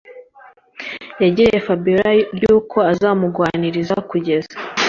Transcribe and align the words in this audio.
yagiriye 1.23 1.59
fabiora 1.67 2.11
ryuko 2.37 2.77
azamugwanirira 2.91 3.95
kugeza 4.09 4.53